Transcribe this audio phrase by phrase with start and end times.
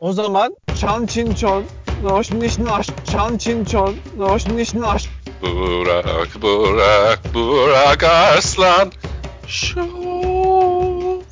[0.00, 1.64] O zaman çan çin çon,
[2.02, 5.08] noş niş naş, çan çin çon, noş niş naş.
[5.42, 8.92] Burak, Burak, Burak Arslan
[9.46, 11.24] Show.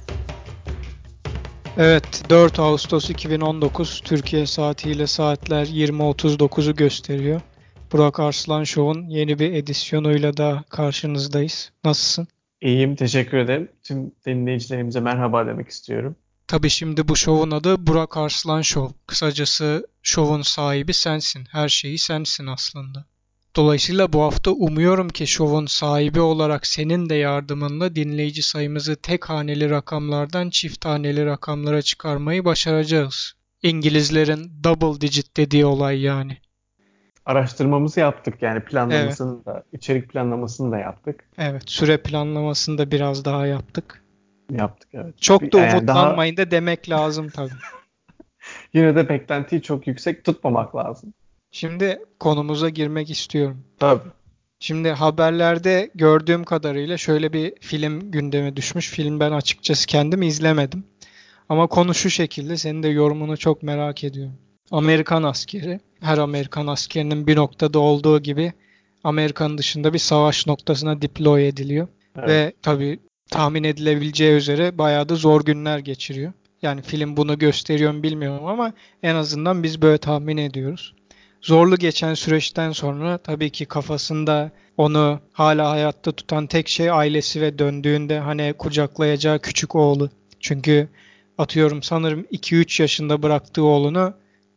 [1.77, 7.40] Evet 4 Ağustos 2019 Türkiye saatiyle saatler 20.39'u gösteriyor.
[7.92, 11.72] Burak Arslan Show'un yeni bir edisyonuyla da karşınızdayız.
[11.85, 12.28] Nasılsın?
[12.60, 13.69] İyiyim, teşekkür ederim.
[13.83, 16.16] Tüm dinleyicilerimize merhaba demek istiyorum.
[16.48, 18.95] Tabii şimdi bu şovun adı Burak Arslan Show.
[19.07, 21.45] Kısacası şovun sahibi sensin.
[21.51, 23.05] Her şeyi sensin aslında.
[23.57, 29.71] Dolayısıyla bu hafta umuyorum ki şovun sahibi olarak senin de yardımınla dinleyici sayımızı tek haneli
[29.71, 33.33] rakamlardan çift haneli rakamlara çıkarmayı başaracağız.
[33.63, 36.38] İngilizlerin double digit dediği olay yani.
[37.27, 41.24] Araştırmamızı yaptık yani planlamasını da, içerik planlamasını da yaptık.
[41.38, 44.02] Evet, süre planlamasını da biraz daha yaptık.
[44.51, 45.21] Yaptık evet.
[45.21, 47.51] Çok da Yani umutlanmayın da demek lazım tabii.
[48.73, 51.15] Yine de beklentiyi çok yüksek tutmamak lazım.
[51.51, 53.65] Şimdi konumuza girmek istiyorum.
[53.79, 54.09] Tabii.
[54.61, 58.91] Şimdi haberlerde gördüğüm kadarıyla şöyle bir film gündeme düşmüş.
[58.91, 60.85] Film ben açıkçası kendim izlemedim.
[61.49, 64.38] Ama konu şu şekilde, senin de yorumunu çok merak ediyorum.
[64.70, 68.53] Amerikan askeri, her Amerikan askerinin bir noktada olduğu gibi
[69.05, 71.88] Amerika'nın dışında bir savaş noktasına deploy ediliyor.
[72.16, 72.28] Evet.
[72.28, 72.98] Ve tabii
[73.30, 76.32] tahmin edilebileceği üzere bayağı da zor günler geçiriyor.
[76.62, 80.94] Yani film bunu gösteriyor mu bilmiyorum ama en azından biz böyle tahmin ediyoruz.
[81.42, 87.58] Zorlu geçen süreçten sonra tabii ki kafasında onu hala hayatta tutan tek şey ailesi ve
[87.58, 90.10] döndüğünde hani kucaklayacağı küçük oğlu.
[90.41, 90.88] Çünkü
[91.38, 94.14] atıyorum sanırım 2-3 yaşında bıraktığı oğlunu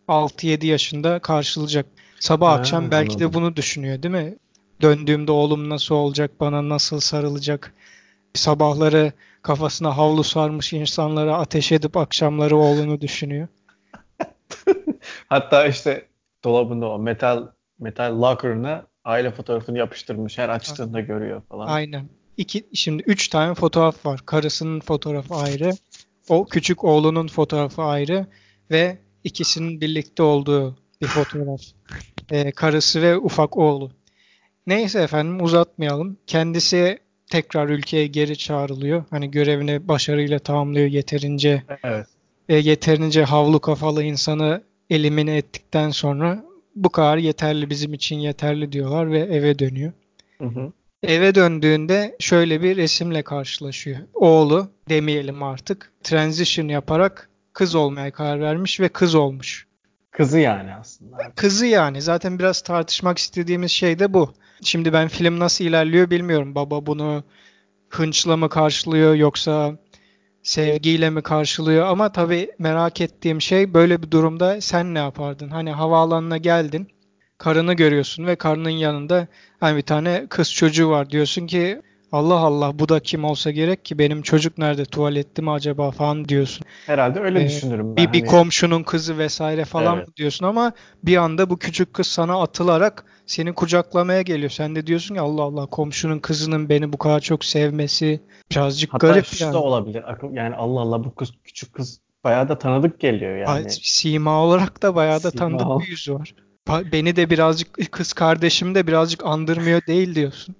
[0.08, 1.86] 6-7 yaşında karşılayacak.
[2.20, 4.36] Sabah Ha, akşam belki de bunu düşünüyor değil mi?
[4.82, 7.74] Döndüğümde oğlum nasıl olacak, bana nasıl sarılacak?
[8.34, 13.48] Sabahları kafasına havlu sarmış insanlara ateş edip akşamları oğlunu düşünüyor.
[15.28, 16.08] Hatta işte
[16.44, 17.48] dolabında o metal
[17.80, 20.38] metal locker'ına aile fotoğrafını yapıştırmış.
[20.38, 21.68] Her açtığında görüyor falan.
[21.68, 22.10] Aynen.
[22.38, 24.22] İki, şimdi üç tane fotoğraf var.
[24.26, 25.72] Karısının fotoğrafı ayrı.
[26.30, 28.28] O küçük oğlunun fotoğrafı ayrı.
[28.72, 31.62] Ve ikisinin birlikte olduğu bir fotoğraf.
[32.32, 33.92] Ee, karısı ve ufak oğlu.
[34.68, 36.18] Neyse efendim uzatmayalım.
[36.28, 39.04] Kendisi tekrar ülkeye geri çağrılıyor.
[39.10, 42.08] Hani görevini başarıyla tamamlıyor yeterince Evet.
[42.50, 46.46] e, yeterince havlu kafalı insanı elimine ettikten sonra
[46.76, 49.92] bu kadar yeterli bizim için yeterli diyorlar ve eve dönüyor.
[50.38, 50.72] Hı hı.
[51.04, 53.98] Eve döndüğünde şöyle bir resimle karşılaşıyor.
[54.14, 59.68] Oğlu demeyelim artık transition yaparak kız olmaya karar vermiş ve kız olmuş.
[60.12, 61.18] Kızı yani aslında.
[61.36, 64.34] Kızı yani zaten biraz tartışmak istediğimiz şey de bu.
[64.62, 66.56] Şimdi ben film nasıl ilerliyor bilmiyorum.
[66.56, 67.24] Baba bunu
[67.90, 69.78] hınçla mı karşılıyor yoksa
[70.44, 71.88] sevgiyle mi karşılıyor?
[71.88, 75.50] Ama tabii merak ettiğim şey böyle bir durumda sen ne yapardın?
[75.50, 76.88] Hani havaalanına geldin,
[77.38, 79.28] karını görüyorsun ve karının yanında
[79.60, 81.10] hani bir tane kız çocuğu var.
[81.10, 81.82] Diyorsun ki
[82.12, 86.28] Allah Allah bu da kim olsa gerek ki benim çocuk nerede tuvalette mi acaba falan
[86.30, 86.66] diyorsun.
[86.86, 87.96] Herhalde öyle Ee, düşünürüm ben.
[88.08, 90.18] Bir, bir Hani komşunun kızı vesaire falan Evet.
[90.18, 90.72] diyorsun ama
[91.04, 94.50] bir anda bu küçük kız sana atılarak seni kucaklamaya geliyor.
[94.50, 98.20] Sen de diyorsun ki Allah Allah komşunun kızının beni bu kadar çok sevmesi
[98.52, 99.54] birazcık Hatta garip şu yani.
[99.54, 100.04] da olabilir.
[100.32, 103.70] Yani Allah Allah bu kız küçük kız bayağı da tanıdık geliyor yani.
[103.70, 106.34] Sima olarak da bayağı da Sima tanıdık bir yüzü var.
[106.92, 110.56] Beni de birazcık kız kardeşim de birazcık andırmıyor değil diyorsun.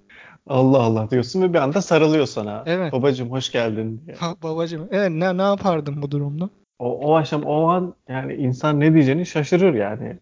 [0.46, 2.62] Allah Allah diyorsun ve bir anda sarılıyor sana.
[2.66, 2.92] Evet.
[2.92, 4.16] Babacım hoş geldin diye.
[4.16, 6.50] Ha, babacığım evet, ne, ne yapardın bu durumda?
[6.78, 10.18] O, o akşam o an yani insan ne diyeceğini şaşırır yani.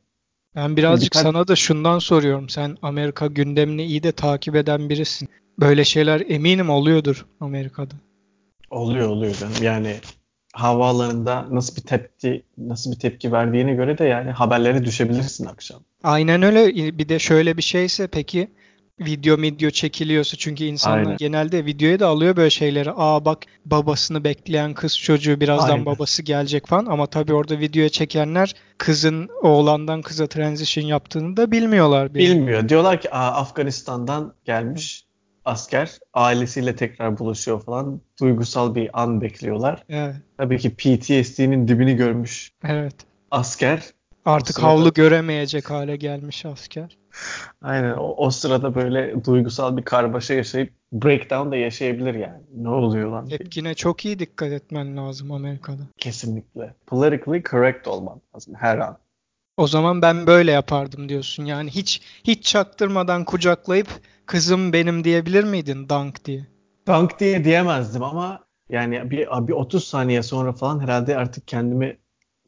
[0.56, 2.49] Ben birazcık Birkaç- sana da şundan soruyorum.
[2.49, 5.29] Sen Amerika gündemini iyi de takip eden birisin.
[5.61, 7.95] Böyle şeyler eminim oluyordur Amerika'da.
[8.71, 9.55] Oluyor oluyor canım.
[9.62, 9.97] Yani
[10.53, 15.81] havaalanında nasıl bir tepki nasıl bir tepki verdiğine göre de yani haberlere düşebilirsin akşam.
[16.03, 16.75] Aynen öyle.
[16.99, 18.49] Bir de şöyle bir şeyse peki
[19.00, 21.16] video video çekiliyorsa çünkü insanlar Aynen.
[21.16, 22.91] genelde videoya da alıyor böyle şeyleri.
[22.97, 25.86] Aa bak babasını bekleyen kız çocuğu birazdan Aynen.
[25.86, 32.14] babası gelecek falan ama tabii orada videoya çekenler kızın oğlandan kıza transition yaptığını da bilmiyorlar
[32.14, 32.23] bile.
[32.23, 32.69] Bilmiyor.
[32.69, 35.08] Diyorlar ki Aa, Afganistan'dan gelmiş
[35.44, 38.00] asker ailesiyle tekrar buluşuyor falan.
[38.20, 39.84] Duygusal bir an bekliyorlar.
[39.88, 42.94] Evet, Tabii ki PTSD'nin dibini görmüş evet.
[43.31, 43.82] asker.
[44.28, 46.98] Artık sırada- havlu göremeyecek hale gelmiş asker.
[47.62, 52.42] Aynen o, o sırada böyle duygusal bir karmaşa yaşayıp breakdown da yaşayabilir yani.
[52.56, 53.28] Ne oluyor lan.
[53.28, 55.82] Tepkine çok iyi dikkat etmen lazım Amerika'da.
[55.98, 56.75] Kesinlikle.
[56.86, 58.98] Politically correct olman lazım her an.
[59.56, 61.44] O zaman ben böyle yapardım diyorsun.
[61.44, 63.88] Yani hiç hiç çaktırmadan kucaklayıp
[64.26, 66.46] kızım benim diyebilir miydin dank diye?
[66.88, 71.98] Dunk diye diyemezdim ama yani bir, bir 30 saniye sonra falan herhalde artık kendimi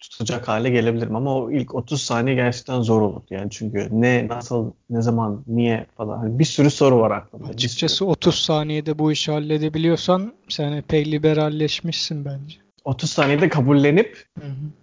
[0.00, 3.22] tutacak hale gelebilirim ama o ilk 30 saniye gerçekten zor olur.
[3.30, 6.18] Yani çünkü ne, nasıl, ne zaman, niye falan.
[6.18, 7.48] Hani bir sürü soru var aklımda.
[7.48, 8.08] Açıkçası sürü.
[8.08, 12.56] 30 saniyede bu işi halledebiliyorsan sen epey liberalleşmişsin bence.
[12.84, 14.26] 30 saniyede kabullenip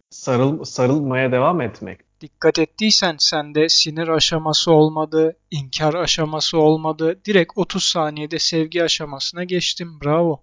[0.09, 1.99] sarıl, sarılmaya devam etmek.
[2.21, 7.19] Dikkat ettiysen sende sinir aşaması olmadı, inkar aşaması olmadı.
[7.25, 9.99] Direkt 30 saniyede sevgi aşamasına geçtim.
[10.03, 10.41] Bravo.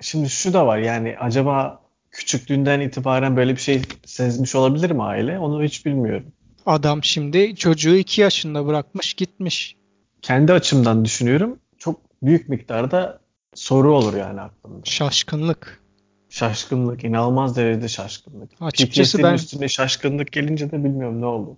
[0.00, 1.85] Şimdi şu da var yani acaba
[2.16, 5.38] küçüklüğünden itibaren böyle bir şey sezmiş olabilir mi aile?
[5.38, 6.32] Onu hiç bilmiyorum.
[6.66, 9.76] Adam şimdi çocuğu 2 yaşında bırakmış gitmiş.
[10.22, 11.58] Kendi açımdan düşünüyorum.
[11.78, 13.20] Çok büyük miktarda
[13.54, 14.80] soru olur yani aklımda.
[14.84, 15.82] Şaşkınlık.
[16.28, 18.50] Şaşkınlık, inanılmaz derecede şaşkınlık.
[18.60, 21.56] Açıkçası ben üstüne şaşkınlık gelince de bilmiyorum ne olur.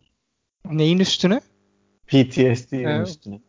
[0.70, 1.40] neyin üstüne?
[2.06, 3.08] PTSD'nin Evet.
[3.08, 3.40] üstüne.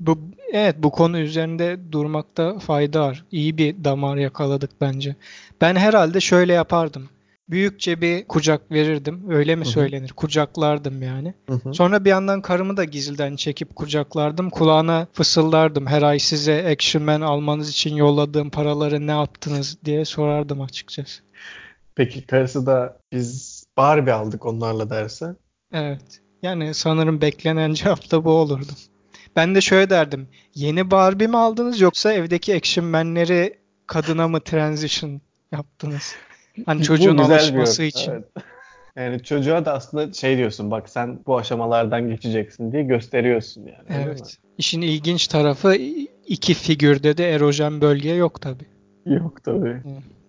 [0.00, 0.18] Bu,
[0.52, 3.24] evet bu konu üzerinde durmakta fayda var.
[3.32, 5.16] İyi bir damar yakaladık bence.
[5.60, 7.08] Ben herhalde şöyle yapardım.
[7.50, 9.30] Büyükçe bir kucak verirdim.
[9.30, 9.72] Öyle mi Hı hı.
[9.72, 10.12] söylenir?
[10.12, 11.34] Kucaklardım yani.
[11.48, 11.74] Hı hı.
[11.74, 14.50] Sonra bir yandan karımı da gizliden çekip kucaklardım.
[14.50, 15.86] Kulağına fısıldardım.
[15.86, 21.22] Her ay size Action Man almanız için yolladığım paraları ne yaptınız diye sorardım açıkçası.
[21.94, 25.34] Peki karısı da biz Barbie aldık onlarla derse.
[25.72, 26.20] Evet.
[26.42, 28.72] Yani sanırım beklenen cevap da bu olurdu.
[29.38, 30.28] Ben de şöyle derdim.
[30.54, 35.20] Yeni Barbie mi aldınız yoksa evdeki Action Man'leri kadına mı transition
[35.52, 36.14] yaptınız?
[36.66, 38.10] Hani çocuğun alışması için.
[38.10, 38.24] evet.
[38.96, 44.04] Yani çocuğa da aslında şey diyorsun bak sen bu aşamalardan geçeceksin diye gösteriyorsun yani.
[44.04, 44.38] Evet.
[44.58, 45.74] İşin ilginç tarafı
[46.26, 48.66] iki figürde de erojen bölge yok tabii.
[49.06, 49.82] Yok tabii.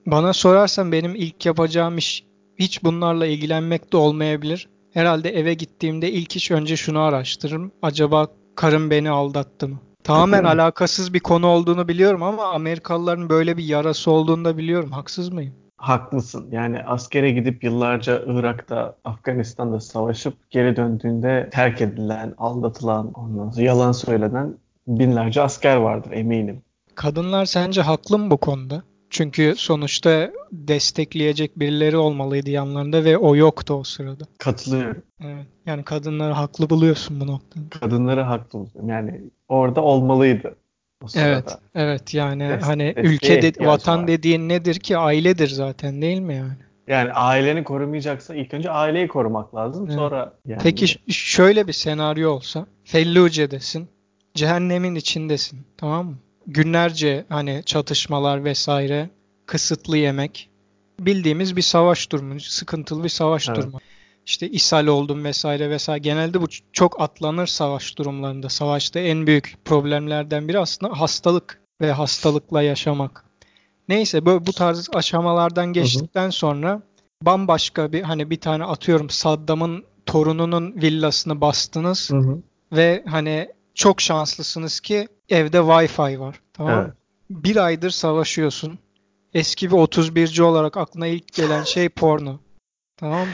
[0.05, 2.25] Bana sorarsan benim ilk yapacağım iş
[2.59, 4.69] hiç bunlarla ilgilenmek de olmayabilir.
[4.93, 7.71] Herhalde eve gittiğimde ilk iş önce şunu araştırırım.
[7.81, 8.27] Acaba
[8.59, 9.77] karım beni aldattı mı?
[10.03, 14.91] Tamamen alakasız bir konu olduğunu biliyorum ama Amerikalıların böyle bir yarası olduğunu da biliyorum.
[14.91, 15.53] Haksız mıyım?
[15.77, 16.47] Haklısın.
[16.51, 23.91] Yani askere gidip yıllarca Irak'ta, Afganistan'da savaşıp geri döndüğünde terk edilen, aldatılan, ondan sonra yalan
[23.91, 24.55] söylenen
[24.87, 26.61] binlerce asker vardır eminim.
[26.95, 28.83] Kadınlar sence haklı mı bu konuda?
[29.09, 34.23] Çünkü sonuçta destekleyecek birileri olmalıydı yanlarında ve o yoktu o sırada.
[34.37, 35.03] Katılıyorum.
[35.23, 35.45] Evet.
[35.65, 37.69] Yani kadınları haklı buluyorsun bu noktada.
[37.69, 38.89] Kadınları haklı buluyorum.
[38.89, 40.55] Yani orada olmalıydı
[41.03, 41.27] o sırada.
[41.27, 44.07] Evet, evet yani Des- hani ülke de, vatan var.
[44.07, 44.97] dediğin nedir ki?
[44.97, 46.57] Ailedir zaten değil mi yani?
[46.87, 49.85] Yani aileni korumayacaksa ilk önce aileyi korumak lazım.
[49.85, 49.95] Evet.
[49.95, 53.87] Sonra yani Peki şöyle bir senaryo olsa, Felluce'desin,
[54.33, 56.17] cehennemin içindesin, tamam mı?
[56.49, 59.09] Günlerce hani çatışmalar vesaire,
[59.45, 60.49] kısıtlı yemek,
[60.99, 63.57] bildiğimiz bir savaş durumu, sıkıntılı bir savaş Evet.
[63.57, 63.79] durumu.
[64.25, 65.99] İşte ishal oldum vesaire vesaire.
[65.99, 68.49] Genelde bu çok atlanır savaş durumlarında.
[68.49, 73.25] Savaşta en büyük problemlerden biri aslında hastalık ve hastalıkla yaşamak.
[73.89, 76.81] Neyse bu, bu tarz aşamalardan geçtikten sonra
[77.21, 82.41] bambaşka bir hani bir tane atıyorum Saddam'ın torununun villasını bastınız Hı hı.
[82.71, 86.41] ve hani çok şanslısınız ki evde Wi-Fi var.
[86.53, 86.81] Tamam mı?
[86.83, 86.93] Evet.
[87.29, 88.79] Bir aydır savaşıyorsun.
[89.33, 92.39] Eski bir 31'ci olarak aklına ilk gelen şey porno.
[92.97, 93.33] Tamam mı?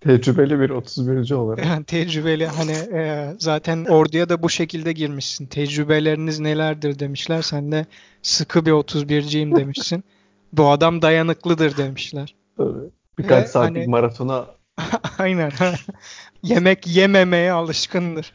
[0.00, 1.30] Tecrübeli bir 31.
[1.30, 1.66] olarak.
[1.66, 5.46] Yani tecrübeli hani e, zaten orduya da bu şekilde girmişsin.
[5.46, 7.42] Tecrübeleriniz nelerdir demişler.
[7.42, 7.86] Sen de
[8.22, 10.04] sıkı bir 31'ciyim demişsin.
[10.52, 12.34] Bu adam dayanıklıdır demişler.
[12.56, 12.90] Tabii.
[13.18, 14.46] Birkaç Ve saatlik hani- maratona
[15.18, 15.52] Aynen.
[16.42, 18.32] Yemek yememeye alışkındır.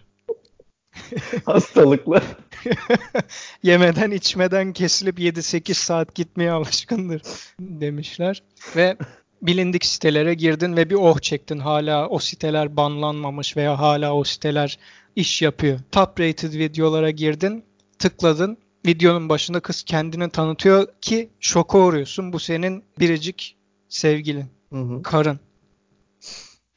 [1.46, 2.22] hastalıklı.
[3.64, 7.22] Yemeden içmeden kesilip 7-8 saat gitmeye alışkındır
[7.60, 8.44] demişler.
[8.76, 8.98] Ve
[9.42, 11.60] bilindik sitelere girdin ve bir oh çektin.
[11.60, 14.80] Hala o siteler banlanmamış veya hala o siteler
[15.16, 15.80] iş yapıyor.
[15.92, 17.64] Top rated videolara girdin,
[18.00, 18.58] tıkladın.
[18.86, 22.34] Videonun başında kız kendini tanıtıyor ki şoka uğruyorsun.
[22.34, 23.58] Bu senin biricik
[23.90, 25.04] sevgilin, Hı hı.
[25.04, 25.40] karın.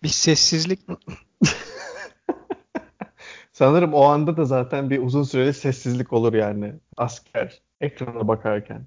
[0.02, 0.80] Bir sessizlik.
[3.60, 6.72] Sanırım o anda da zaten bir uzun süreli sessizlik olur yani.
[6.96, 8.86] Asker ekrana bakarken.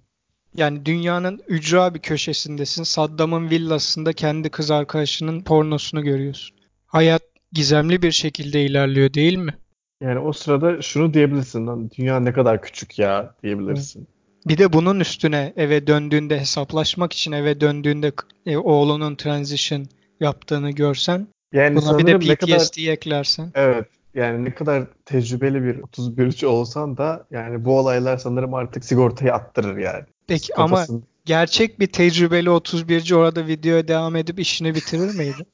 [0.55, 2.83] Yani dünyanın ücra bir köşesindesin.
[2.83, 6.57] Saddam'ın villasında kendi kız arkadaşının pornosunu görüyorsun.
[6.85, 9.53] Hayat gizemli bir şekilde ilerliyor değil mi?
[10.01, 11.67] Yani o sırada şunu diyebilirsin.
[11.67, 14.07] Lan dünya ne kadar küçük ya diyebilirsin.
[14.47, 18.11] Bir de bunun üstüne eve döndüğünde hesaplaşmak için eve döndüğünde
[18.45, 19.85] e, oğlunun transition
[20.19, 25.63] yaptığını görsen Yani buna bir de ne kadar PTSD eklersen evet yani ne kadar tecrübeli
[25.63, 30.03] bir 31'ci olsan da yani bu olaylar sanırım artık sigortayı attırır yani.
[30.27, 35.45] peki ama Kafasını- gerçek bir tecrübeli 31'ci orada videoya devam edip işini bitirir miydi?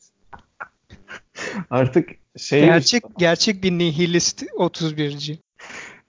[1.69, 5.37] artık şey Gerçek gerçek bir nihilist 31'ci.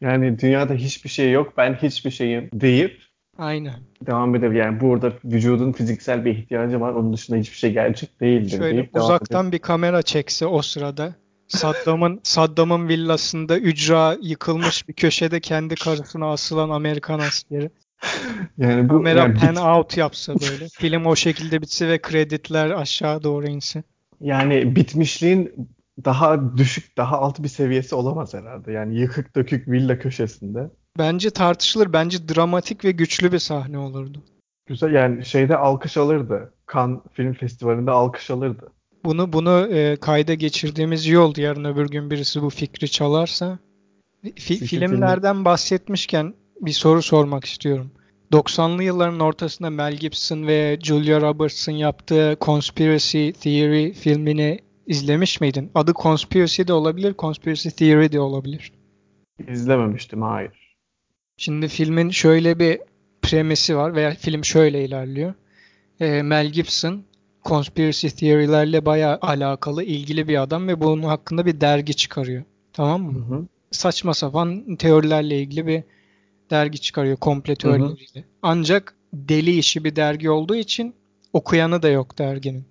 [0.00, 3.00] yani dünyada hiçbir şey yok ben hiçbir şeyim deyip
[3.38, 3.75] Aynen.
[4.07, 4.61] Devam edebilir.
[4.61, 6.92] Yani burada vücudun fiziksel bir ihtiyacı var.
[6.92, 8.50] Onun dışında hiçbir şey gerçek değildir.
[8.59, 11.14] Şöyle deyip uzaktan bir kamera çekse o sırada
[11.50, 17.71] Saddam'ın Saddam'ın villasında ücra yıkılmış bir köşede kendi karısına asılan Amerikan askeri.
[18.59, 20.69] Yani bu Kamera yani, pan bit- out yapsa böyle.
[20.69, 23.83] Film o şekilde bitse ve krediler aşağı doğru inse.
[24.21, 25.69] yani bitmişliğin
[26.04, 28.73] daha düşük, daha alt bir seviyesi olamaz herhalde.
[28.73, 30.71] Yani yıkık dökük villa köşesinde.
[30.99, 31.92] Bence tartışılır.
[31.92, 34.23] Bence dramatik ve güçlü bir sahne olurdu.
[34.66, 36.52] Güzel yani şeyde alkış alırdı.
[36.75, 38.73] Cannes Film Festivali'nde alkış alırdı.
[39.04, 41.40] Bunu bunu e, kayda geçirdiğimiz iyi oldu.
[41.40, 43.59] Yarın öbür gün birisi bu fikri çalarsa.
[44.25, 47.90] Fi- filmlerden bahsetmişken bir soru sormak istiyorum.
[48.33, 55.71] 90'lı yılların ortasında Mel Gibson ve Julia Roberts'ın yaptığı Conspiracy Theory filmini izlemiş miydin?
[55.75, 58.73] Adı Conspiracy de olabilir, Conspiracy Theory de olabilir.
[59.49, 60.76] İzlememiştim, hayır.
[61.37, 62.80] Şimdi filmin şöyle bir
[63.23, 65.35] premisi var veya film şöyle ilerliyor.
[66.00, 67.04] Ee, Mel Gibson
[67.44, 72.42] conspiracy theory'lerle bayağı alakalı, ilgili bir adam ve bunun hakkında bir dergi çıkarıyor.
[72.73, 73.37] Tamam Hı mı?
[73.37, 73.47] hı.
[73.70, 75.82] Saçma sapan teorilerle ilgili bir
[76.50, 77.59] dergi çıkarıyor, komple Hı hı.
[77.59, 78.25] teorileriyle.
[78.42, 80.94] Ancak deli işi bir dergi olduğu için
[81.32, 82.64] okuyanı da yok derginin.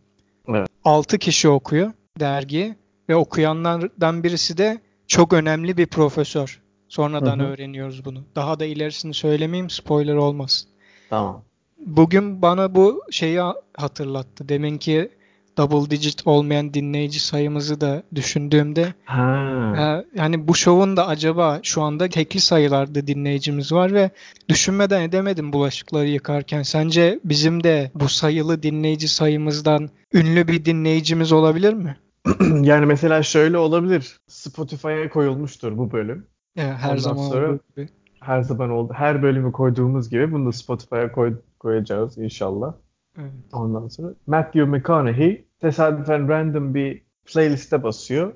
[0.48, 0.68] Evet.
[0.84, 2.76] 6 kişi okuyor dergiyi
[3.10, 6.62] ve okuyanlardan birisi de çok önemli bir profesör.
[6.90, 7.48] Sonradan Hı hı.
[7.48, 8.24] öğreniyoruz bunu.
[8.36, 10.70] Daha da ilerisini söylemeyeyim, spoiler olmasın.
[11.10, 11.44] Tamam.
[11.86, 13.40] Bugün bana bu şeyi
[13.78, 14.50] hatırlattı.
[14.50, 15.10] Deminki
[15.58, 19.74] double digit olmayan dinleyici sayımızı da düşündüğümde Ha.
[19.80, 24.10] e, yani bu şovun da acaba şu anda tekli sayılarda dinleyicimiz var ve
[24.50, 26.64] düşünmeden edemedim bulaşıkları yıkarken.
[26.64, 31.98] Sence bizim de bu sayılı dinleyici sayımızdan ünlü bir dinleyicimiz olabilir mi?
[32.62, 34.18] Yani mesela şöyle olabilir.
[34.28, 36.26] Spotify'a koyulmuştur bu bölüm.
[36.58, 37.90] E, her Ondan zaman sonra- olduğu gibi.
[38.22, 38.94] Her zaman oldu.
[38.96, 42.74] Her bölümü koyduğumuz gibi bunu da Spotify'a koy- koyacağız inşallah.
[43.20, 43.32] Evet.
[43.54, 48.34] Ondan sonra Matthew McConaughey tesadüfen random bir playlist'e basıyor.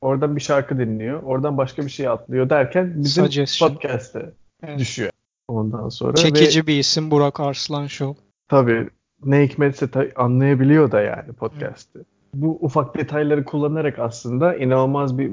[0.00, 1.22] Oradan bir şarkı dinliyor.
[1.22, 3.68] Oradan başka bir şey atlıyor derken bizim Suggestion.
[3.68, 4.78] podcast'e Evet.
[4.78, 5.10] düşüyor.
[5.48, 8.22] Ondan sonra ve Çekici bir isim Burak Arslan Show.
[8.48, 8.88] tabii
[9.24, 11.98] ne hikmetse ta- anlayabiliyor da yani podcast'i.
[12.34, 15.32] Bu ufak detayları kullanarak aslında inanılmaz bir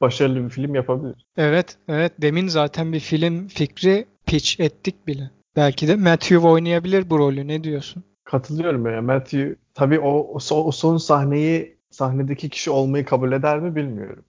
[0.00, 1.26] başarılı bir film yapabilir.
[1.36, 2.12] Evet, evet.
[2.20, 5.30] Demin zaten bir film fikri pitch ettik bile.
[5.56, 7.48] Belki de Matthew oynayabilir bu rolü.
[7.48, 8.04] Ne diyorsun?
[8.24, 9.02] Katılıyorum ya.
[9.02, 14.24] Matthew tabii o, o son- sahneyi sahnedeki kişi olmayı kabul eder mi bilmiyorum.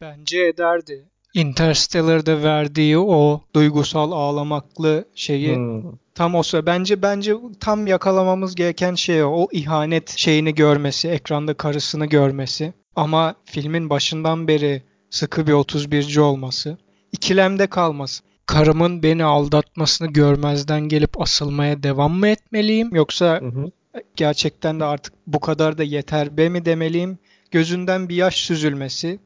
[0.00, 1.08] Bence ederdi.
[1.34, 5.82] Interstellar'da verdiği o duygusal ağlamaklı şeyi Hmm.
[6.14, 9.28] tam o sıra bence bence tam yakalamamız gereken şey o.
[9.28, 12.72] O ihanet şeyini görmesi, ekranda karısını görmesi.
[12.96, 16.78] Ama filmin başından beri sıkı bir 31'ci olması.
[17.12, 18.22] ikilemde kalması.
[18.52, 23.70] Karımın beni aldatmasını görmezden gelip asılmaya devam mı etmeliyim yoksa Hı hı.
[24.16, 27.18] gerçekten de artık bu kadar da yeter be mi demeliyim?
[27.50, 29.20] Gözünden bir yaş süzülmesi,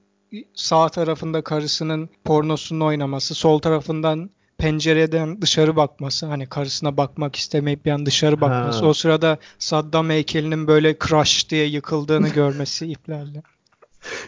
[0.55, 7.91] sağ tarafında karısının pornosunu oynaması, sol tarafından pencereden dışarı bakması, hani karısına bakmak istemeyip bir
[7.91, 8.81] an dışarı bakması.
[8.81, 8.87] Ha.
[8.87, 13.43] O sırada Saddam heykelinin böyle crash diye yıkıldığını görmesi iplerle.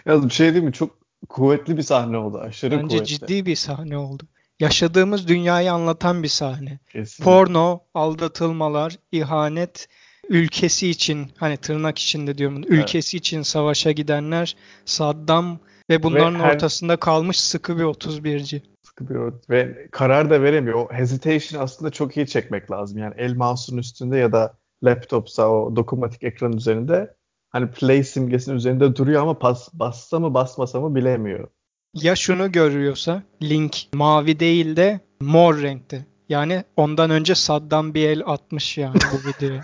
[0.06, 0.72] Yalnız bir şey değil mi?
[0.72, 0.90] Çok
[1.28, 2.38] kuvvetli bir sahne oldu.
[2.38, 3.06] Aşırı Bence kuvvetli.
[3.06, 4.22] ciddi bir sahne oldu.
[4.60, 6.78] Yaşadığımız dünyayı anlatan bir sahne.
[6.92, 7.24] Kesinlikle.
[7.24, 9.88] Porno, aldatılmalar, ihanet,
[10.28, 15.58] ülkesi için hani tırnak içinde diyorum ülkesi için savaşa gidenler, Saddam
[15.90, 18.62] ve bunların her- ortasında kalmış sıkı bir 31'ci.
[18.82, 19.18] Sıkı bir
[19.50, 20.78] ve karar da veremiyor.
[20.78, 22.98] O hesitation aslında çok iyi çekmek lazım.
[22.98, 27.14] Yani el mouse'un üstünde ya da laptopsa o dokunmatik ekran üzerinde
[27.50, 31.48] hani play simgesinin üzerinde duruyor ama pas, bassa mı basmasa mı bilemiyor.
[31.94, 36.06] Ya şunu görüyorsa link mavi değil de mor renkte.
[36.28, 39.62] Yani ondan önce Saddam bir el atmış yani bu videoya.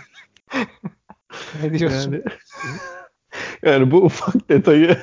[1.62, 2.12] ne diyorsun?
[2.12, 2.22] Yani
[3.62, 4.96] yani bu ufak detayı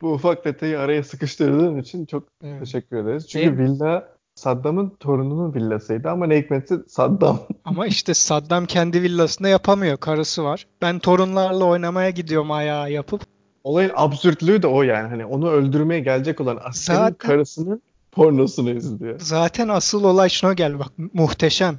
[0.00, 2.60] bu ufak detayı araya sıkıştırdığın için çok Evet.
[2.60, 3.28] teşekkür ederiz.
[3.28, 9.48] Çünkü Değil villa Saddam'ın torununun villasıydı ama ne hikmetse Saddam Ama işte Saddam kendi villasında
[9.48, 9.96] yapamıyor.
[9.96, 10.66] Karısı var.
[10.82, 13.22] Ben torunlarla oynamaya gidiyorum ayağı yapıp.
[13.64, 15.08] Olayın absürtlüğü de o yani.
[15.08, 19.20] Hani onu öldürmeye gelecek olan askerin Zaten- karısının pornosunu izliyor.
[19.20, 21.78] Zaten asıl olay şuna gel bak muhteşem.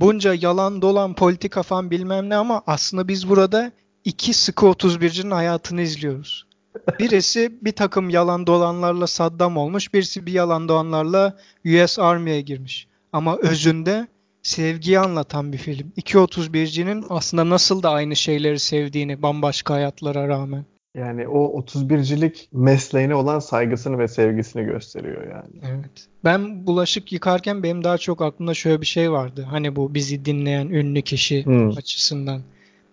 [0.00, 3.72] Bunca yalan dolan politika falan bilmem ne ama aslında biz burada
[4.04, 6.46] iki sıkı 31'cinin hayatını izliyoruz.
[6.98, 11.36] Birisi bir takım yalan dolanlarla Saddam olmuş, birisi bir yalan dolanlarla
[11.66, 12.88] US Army'ye girmiş.
[13.12, 14.08] Ama özünde
[14.42, 15.92] sevgiyi anlatan bir film.
[15.96, 20.64] İki 31'cinin aslında nasıl da aynı şeyleri sevdiğini bambaşka hayatlara rağmen.
[20.94, 25.60] Yani o 31'cilik mesleğine olan saygısını ve sevgisini gösteriyor yani.
[25.62, 26.08] Evet.
[26.24, 29.46] Ben bulaşık yıkarken benim daha çok aklımda şöyle bir şey vardı.
[29.50, 31.68] Hani bu bizi dinleyen ünlü kişi Hmm.
[31.70, 32.40] açısından.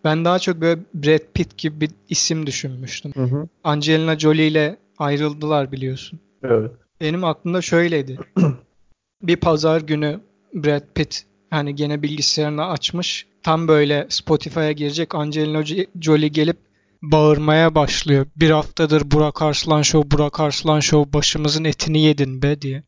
[0.04, 3.12] Ben daha çok böyle Brad Pitt gibi bir isim düşünmüştüm.
[3.16, 3.48] Hı hı.
[3.64, 6.20] Angelina Jolie ile ayrıldılar biliyorsun.
[6.44, 6.72] Evet.
[7.02, 8.18] Benim aklımda şöyleydi.
[9.24, 10.20] bir pazar günü
[10.54, 13.28] Brad Pitt hani gene bilgisayarını açmış.
[13.44, 16.58] Tam böyle Spotify'a girecek Angelina Jo- Jolie gelip
[17.12, 18.26] bağırmaya başlıyor.
[18.36, 22.84] Bir haftadır Burak Arslan Show, Burak Arslan Show başımızın etini yedin be diye.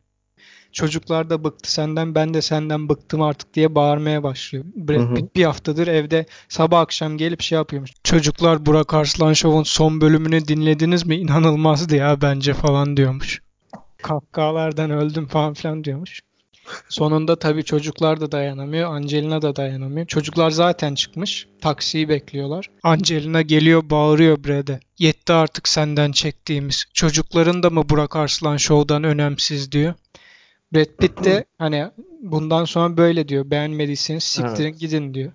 [0.72, 4.64] Çocuklar da bıktı senden, ben de senden bıktım artık diye bağırmaya başlıyor.
[4.76, 5.16] Brad.
[5.16, 7.90] Pitt bir haftadır evde sabah akşam gelip şey yapıyormuş.
[8.04, 11.16] Çocuklar Burak Arslan Show'un son bölümünü dinlediniz mi?
[11.16, 13.42] İnanılmazdı ya bence falan diyormuş.
[14.02, 16.20] Kahkahalardan öldüm falan filan diyormuş.
[16.88, 18.94] Sonunda tabii çocuklar da dayanamıyor.
[18.94, 20.06] Angelina da dayanamıyor.
[20.06, 21.46] Çocuklar zaten çıkmış.
[21.60, 22.70] Taksiyi bekliyorlar.
[22.82, 24.80] Angelina geliyor bağırıyor Brad'e.
[24.98, 26.84] Yetti artık senden çektiğimiz.
[26.94, 29.94] Çocukların da mı Burak Arslan Show'dan önemsiz diyor.
[30.74, 31.90] Brad Pitt de hani
[32.22, 33.50] bundan sonra böyle diyor.
[33.50, 34.80] Beğenmediyseniz siktirin Evet.
[34.80, 35.32] gidin diyor.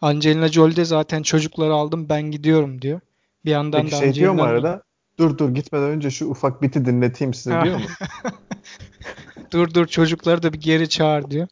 [0.00, 3.00] Angelina Jolie de zaten çocukları aldım ben gidiyorum diyor.
[3.44, 4.82] Bir yandan Peki da şey diyor mu arada?
[5.18, 7.84] Dur dur gitmeden önce şu ufak biti dinleteyim size diyor mu?
[9.52, 11.48] Dur dur çocukları da bir geri çağır diyor.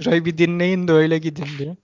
[0.00, 1.76] Şurayı bir dinleyin de öyle gidin diyor.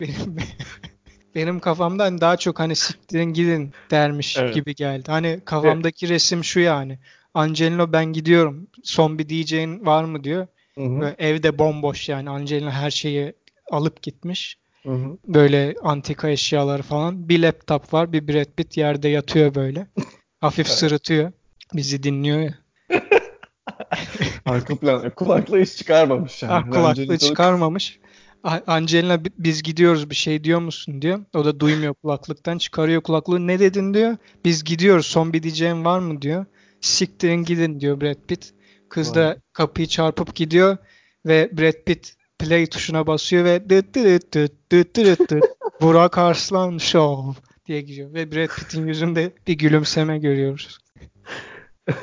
[0.00, 0.36] Benim,
[1.34, 4.54] benim kafamda hani daha çok hani siktirin gidin dermiş Evet.
[4.54, 5.10] gibi geldi.
[5.10, 6.98] Hani kafamdaki resim şu yani.
[7.34, 8.66] Angelina ben gidiyorum.
[8.82, 10.46] Son bir diyeceğin var mı diyor.
[10.74, 11.00] Hı hı.
[11.00, 12.30] Böyle evde bomboş yani.
[12.30, 13.32] Angelina her şeyi
[13.70, 14.58] alıp gitmiş.
[14.82, 15.18] Hı hı.
[15.26, 17.28] Böyle antika eşyaları falan.
[17.28, 18.12] Bir laptop var.
[18.12, 19.86] Bir Brad Pitt yerde yatıyor böyle.
[20.44, 20.78] Hafif Evet.
[20.78, 21.32] sırıtıyor.
[21.74, 22.54] Bizi dinliyor ya.
[24.46, 26.52] Arka plan kulaklığı hiç çıkarmamış yani.
[26.52, 27.98] Ah, kulaklığı Angelina çıkarmamış.
[28.66, 31.24] Angelina "Bi- biz gidiyoruz bir şey diyor musun diyor.
[31.34, 33.46] O da duymuyor kulaklıktan çıkarıyor kulaklığı.
[33.46, 34.16] Ne dedin diyor.
[34.44, 36.46] Biz gidiyoruz son bir diyeceğin var mı diyor.
[36.80, 38.54] Siktirin gidin diyor Brad Pitt.
[38.88, 39.14] Kız Vay.
[39.14, 40.76] da kapıyı çarpıp gidiyor
[41.26, 45.44] ve Brad Pitt play tuşuna basıyor ve dıt dıt dıt dıt dıt dıt
[45.80, 48.12] Burak Arslan Show diye gidiyor.
[48.14, 50.78] Ve Brad Pitt'in yüzünde bir gülümseme görüyoruz.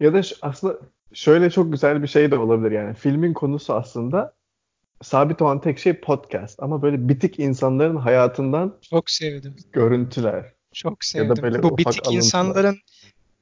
[0.00, 0.78] Ya da şu- aslında
[1.12, 2.94] şöyle çok güzel bir şey de olabilir yani.
[2.94, 4.34] Filmin konusu aslında
[5.02, 6.62] sabit olan tek şey podcast.
[6.62, 9.56] Ama böyle bitik insanların hayatından Çok sevdim.
[9.72, 10.52] görüntüler.
[10.72, 11.42] Çok Ya da sevdim.
[11.42, 12.16] böyle Bu bitik alıntılar.
[12.16, 12.78] insanların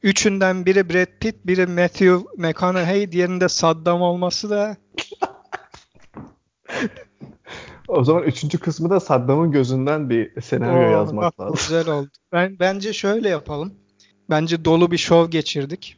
[0.02, 4.76] üçünden biri Brad Pitt, biri Matthew McConaughey, diğerinde Saddam olması da
[7.88, 11.54] O zaman üçüncü kısmı da Saddam'ın gözünden bir senaryo Oo, yazmak bak, lazım.
[11.56, 12.08] güzel oldu.
[12.32, 13.74] Ben bence şöyle yapalım.
[14.30, 15.96] Bence dolu bir şov geçirdik.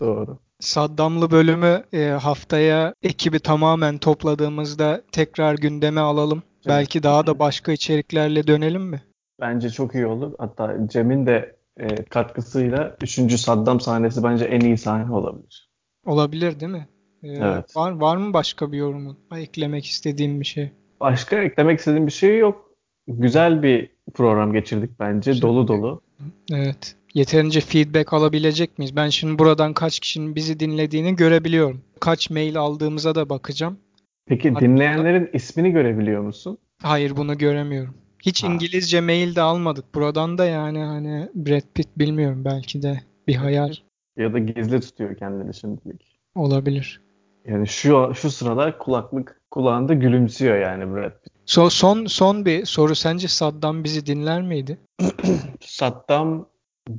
[0.00, 0.38] Doğru.
[0.60, 6.42] Saddamlı bölümü e, haftaya ekibi tamamen topladığımızda tekrar gündeme alalım.
[6.66, 9.02] Belki daha da başka içeriklerle dönelim mi?
[9.40, 10.32] Bence çok iyi olur.
[10.38, 15.68] Hatta Cem'in de e, katkısıyla üçüncü Saddam sahnesi bence en iyi sahne olabilir.
[16.06, 16.88] Olabilir değil mi?
[17.22, 17.76] E, Evet.
[17.76, 19.18] Var var mı başka bir yorumun?
[19.36, 20.72] Eklemek istediğim bir şey.
[21.04, 22.70] Başka eklemek istediğim bir şey yok.
[23.08, 25.42] Güzel bir program geçirdik bence.
[25.42, 26.00] Dolu dolu.
[26.52, 26.96] Evet.
[27.14, 28.96] Yeterince feedback alabilecek miyiz?
[28.96, 31.80] Ben şimdi buradan kaç kişinin bizi dinlediğini görebiliyorum.
[32.00, 33.78] Kaç mail aldığımıza da bakacağım.
[34.26, 36.58] Peki Hatta- dinleyenlerin ismini görebiliyor musun?
[36.82, 37.94] Hayır bunu göremiyorum.
[38.26, 38.46] Hiç Ha.
[38.52, 39.94] İngilizce mail de almadık.
[39.94, 43.72] Buradan da yani hani Brad Pitt bilmiyorum belki de bir hayal
[44.16, 46.20] Ya da gizli tutuyor kendini şimdilik.
[46.34, 47.00] olabilir.
[47.48, 51.32] Yani şu şu sıralar kulaklık kulağında gülümsüyor yani Brad Pitt.
[51.46, 54.78] So, son son bir soru sence Saddam bizi dinler miydi?
[55.60, 56.48] Saddam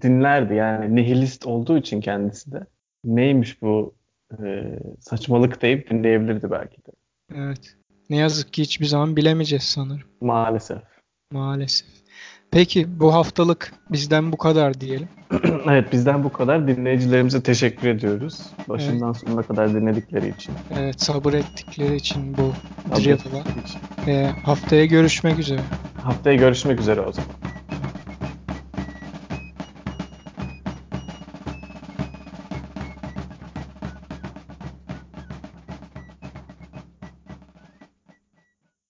[0.02, 2.65] dinlerdi yani nihilist olduğu için kendisi de.
[3.06, 3.96] Neymiş bu
[4.32, 6.91] e, saçmalık deyip dinleyebilirdi belki de.
[7.36, 7.76] Evet.
[8.10, 10.08] Ne yazık ki hiçbir zaman bilemeyeceğiz sanırım.
[10.22, 10.82] Maalesef.
[11.32, 11.88] Maalesef.
[12.51, 15.08] Peki bu haftalık bizden bu kadar diyelim.
[15.69, 16.67] Evet bizden bu kadar.
[16.67, 18.39] Dinleyicilerimize teşekkür ediyoruz.
[18.69, 20.53] Başından sonuna kadar dinledikleri için.
[20.79, 22.53] Evet sabır ettikleri için bu
[22.89, 23.03] Tabii.
[23.03, 23.43] Drivel'a.
[24.08, 25.62] Ee, haftaya görüşmek üzere.
[26.03, 27.29] Haftaya görüşmek üzere o zaman.